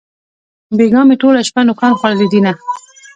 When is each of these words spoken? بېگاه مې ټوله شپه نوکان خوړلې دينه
بېگاه 0.77 1.03
مې 1.07 1.15
ټوله 1.21 1.41
شپه 1.47 1.61
نوکان 1.67 1.91
خوړلې 1.99 2.27
دينه 2.33 2.51